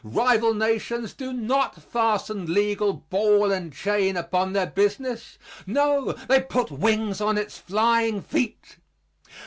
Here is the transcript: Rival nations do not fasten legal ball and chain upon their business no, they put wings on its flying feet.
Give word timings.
Rival 0.03 0.55
nations 0.55 1.13
do 1.13 1.31
not 1.31 1.79
fasten 1.79 2.51
legal 2.51 2.91
ball 3.11 3.51
and 3.51 3.71
chain 3.71 4.17
upon 4.17 4.53
their 4.53 4.65
business 4.65 5.37
no, 5.67 6.13
they 6.27 6.41
put 6.41 6.71
wings 6.71 7.21
on 7.21 7.37
its 7.37 7.59
flying 7.59 8.23
feet. 8.23 8.77